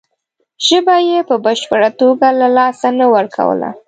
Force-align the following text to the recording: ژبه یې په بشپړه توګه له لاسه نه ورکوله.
ژبه 0.67 0.95
یې 1.09 1.19
په 1.29 1.35
بشپړه 1.45 1.89
توګه 1.99 2.27
له 2.39 2.47
لاسه 2.57 2.87
نه 2.99 3.05
ورکوله. 3.15 3.69